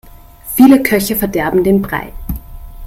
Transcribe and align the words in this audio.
Viele 0.55 0.81
Köche 0.81 1.15
verderben 1.15 1.63
den 1.63 1.79
Brei. 1.83 2.11